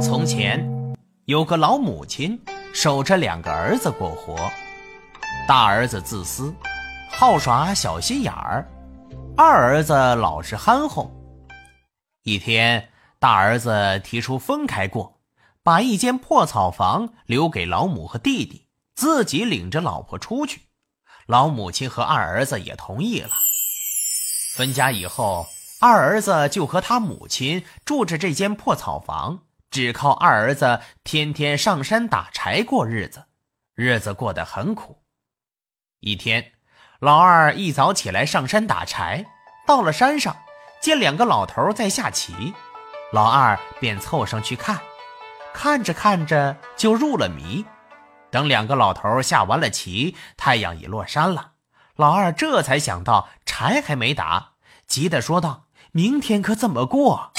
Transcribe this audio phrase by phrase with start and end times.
[0.00, 0.64] 从前
[1.24, 2.40] 有个老母亲，
[2.72, 4.36] 守着两个儿子过活。
[5.46, 6.54] 大儿子自私，
[7.10, 8.64] 好耍小心眼儿；
[9.36, 11.10] 二儿子老实憨厚。
[12.22, 15.20] 一天，大儿子提出分开过，
[15.64, 20.60] 把一间破草房留给老母和弟弟，自己领着老婆出去。
[21.26, 23.32] 老母亲和二儿子也同意了。
[24.54, 25.46] 分家以后，
[25.80, 29.40] 二儿子就和他母亲住着这间破草房，
[29.70, 33.26] 只靠二儿子天天上山打柴过日子，
[33.74, 35.02] 日子过得很苦。
[36.00, 36.52] 一天，
[37.00, 39.26] 老二一早起来上山打柴，
[39.66, 40.36] 到了山上，
[40.80, 42.54] 见两个老头在下棋，
[43.12, 44.80] 老二便凑上去看，
[45.52, 47.64] 看着看着就入了迷。
[48.30, 51.52] 等两个老头下完了棋，太阳已落山了。
[51.96, 54.52] 老二这才想到柴还没打，
[54.86, 57.32] 急得说道：“明天可怎么过？”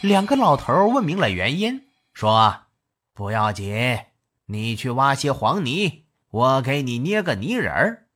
[0.00, 2.66] 两个老头问明了原因，说
[3.12, 3.98] ：“不要紧，
[4.46, 8.06] 你去挖些黄泥，我给你捏个泥人儿。”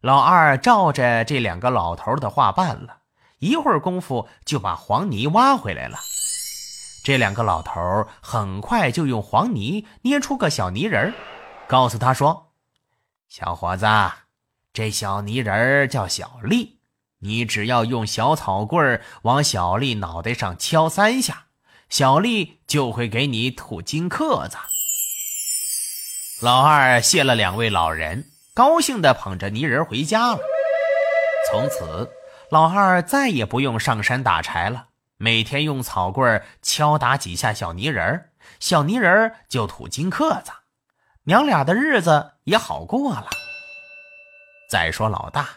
[0.00, 3.00] 老二照着这两个老头的话办了，
[3.38, 5.98] 一会儿功夫就把黄泥挖回来了。
[7.04, 11.12] 这两个老头很快就用黄泥捏出个小泥人，
[11.68, 12.52] 告诉他说
[13.28, 13.86] ：“小伙子。”
[14.72, 16.73] 这小泥人儿叫小丽，
[17.24, 21.46] 你只要用小草棍往小丽脑袋上敲三下，
[21.88, 24.58] 小丽就会给你吐金克子。
[26.42, 30.38] 老二谢了两位老人，高兴地捧着泥人回家了。
[31.50, 32.10] 从此，
[32.50, 40.52] 老二再也不用上山打柴了，每天用草棍敲打几下小泥人，小泥人就吐金克子，
[41.24, 43.28] 娘俩的日子也好过了。
[44.68, 45.48] 再说老大，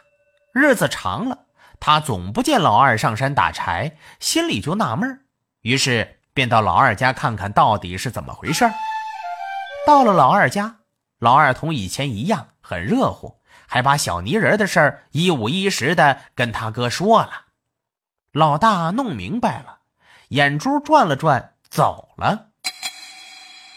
[0.54, 1.40] 日子长了，
[1.80, 5.26] 他总不见老二上山打柴，心里就纳闷
[5.62, 8.70] 于是便到老二家看看到底是怎么回事
[9.86, 10.78] 到了老二家，
[11.20, 17.46] 老二同以前一样很热乎，还把小泥人的事儿一五一十的跟他哥说了。
[18.34, 19.80] 老大弄明白了，
[20.30, 22.48] 眼珠转了转，走了。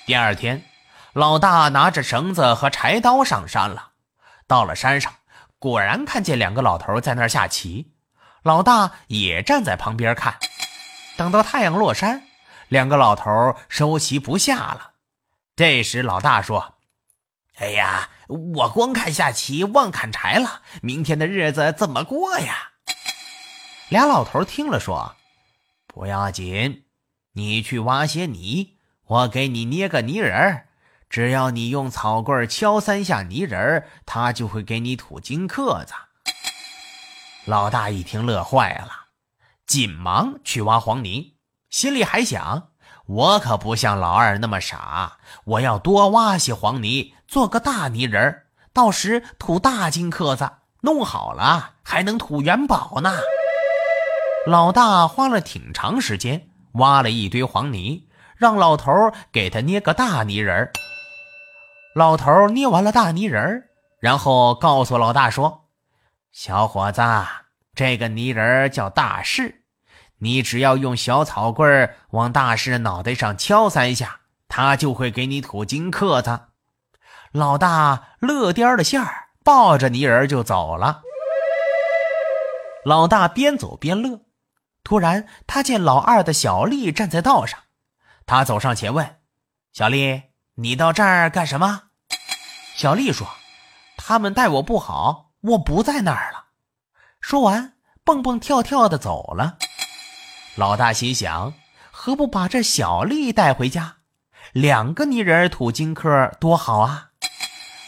[0.05, 0.65] 第二天，
[1.13, 3.91] 老大拿着绳子和柴刀上山了，
[4.49, 5.13] 到了山上。
[5.61, 7.93] 果然看见两个老头在那儿下棋，
[8.43, 10.39] 老大也站在旁边看。
[11.19, 12.23] 等到太阳落山，
[12.69, 14.93] 两个老头收棋不下了。
[15.55, 16.77] 这时老大说
[17.61, 22.71] ：“哎呀，我光看下棋忘砍柴了，明天的日子怎么过呀？”
[23.91, 25.15] 俩老头听了说
[25.87, 26.85] ：“不要紧，
[27.35, 30.69] 你去挖些泥，我给你捏个泥人儿。”
[31.11, 35.93] 只要你用草棍敲三下泥人儿，他就会给你吐金克子。
[37.47, 38.91] 老大一听乐坏了，
[39.67, 41.35] 紧忙去挖黄泥，
[41.69, 42.69] 心里还想：
[43.07, 50.49] 我可不像老二那么傻，我要多挖些黄泥，做个大泥人儿，到时吐大金克子，
[50.83, 53.17] 弄好了还能吐元宝呢。
[54.47, 58.07] 老大花了挺长时间，挖了一堆黄泥，
[58.37, 58.93] 让老头
[59.33, 60.73] 给他捏个大泥人儿。
[61.93, 63.69] 老头捏完了大泥人，
[63.99, 65.69] 然后告诉老大说
[66.31, 67.03] ：“小伙子，
[67.75, 69.65] 这个泥人叫大士，
[70.19, 76.39] 你只要用小草棍往大士脑袋上敲三下，他就会给你吐金克子。”
[77.33, 81.03] 老大乐颠的馅儿，抱着泥人就走了。
[82.85, 84.21] 老大边走边乐，
[84.85, 87.59] 突然他见老二的小丽站在道上，
[88.27, 89.17] 他走上前问
[89.75, 90.23] ：“小丽。”
[90.63, 91.85] 你到这儿干什么？
[92.77, 93.27] 小丽说
[93.97, 96.49] ：“他们待我不好，我不在那儿了。”
[97.19, 97.73] 说完，
[98.05, 99.57] 蹦蹦跳跳的走了。
[100.57, 101.55] 老大心想：
[101.91, 103.97] 何不把这小丽带回家？
[104.53, 107.13] 两个泥人土金轲多好啊！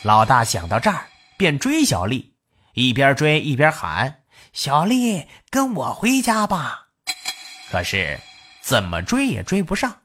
[0.03, 2.37] 老大想到这儿，便追小丽，
[2.73, 4.23] 一边追一边喊
[4.55, 6.87] ：“小丽，跟我回家吧！”
[7.71, 8.19] 可是
[8.63, 10.01] 怎么追也追不上，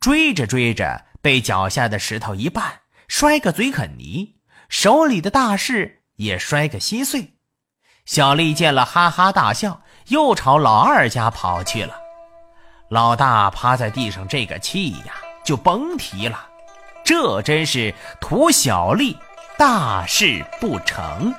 [0.00, 1.04] 追着追着。
[1.20, 2.64] 被脚下的石头一绊，
[3.08, 4.36] 摔个嘴啃泥，
[4.68, 7.34] 手里的大事也摔个稀碎。
[8.04, 11.94] 小丽见了，哈哈大笑，又朝老二家跑去了。
[12.88, 16.46] 老大趴在地上，这个气呀，就甭提了。
[17.04, 19.16] 这真是图小丽
[19.58, 21.34] 大事不成。